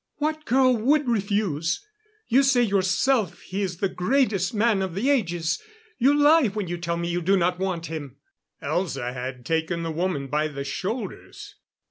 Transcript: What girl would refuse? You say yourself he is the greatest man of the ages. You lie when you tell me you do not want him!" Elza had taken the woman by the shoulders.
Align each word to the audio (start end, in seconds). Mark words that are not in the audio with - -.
What 0.15 0.45
girl 0.45 0.75
would 0.75 1.07
refuse? 1.07 1.85
You 2.27 2.41
say 2.41 2.63
yourself 2.63 3.41
he 3.41 3.61
is 3.61 3.77
the 3.77 3.87
greatest 3.87 4.51
man 4.51 4.81
of 4.81 4.95
the 4.95 5.11
ages. 5.11 5.61
You 5.99 6.15
lie 6.17 6.47
when 6.47 6.67
you 6.67 6.79
tell 6.79 6.97
me 6.97 7.09
you 7.09 7.21
do 7.21 7.37
not 7.37 7.59
want 7.59 7.85
him!" 7.85 8.15
Elza 8.63 9.13
had 9.13 9.45
taken 9.45 9.83
the 9.83 9.91
woman 9.91 10.25
by 10.25 10.47
the 10.47 10.63
shoulders. 10.63 11.53